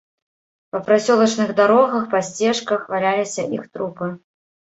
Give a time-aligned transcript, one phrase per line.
[0.75, 4.09] Па прасёлачных дарогах, па сцежках валяліся іх трупы.